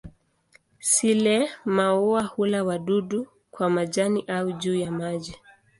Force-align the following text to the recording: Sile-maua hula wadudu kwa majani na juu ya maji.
Sile-maua 0.79 2.23
hula 2.23 2.63
wadudu 2.63 3.27
kwa 3.51 3.69
majani 3.69 4.23
na 4.27 4.43
juu 4.51 4.75
ya 4.75 4.91
maji. 4.91 5.35